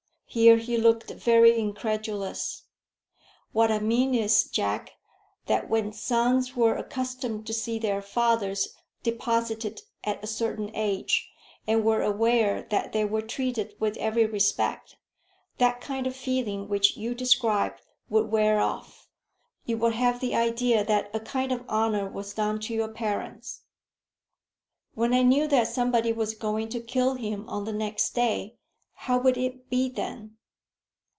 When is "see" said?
7.53-7.77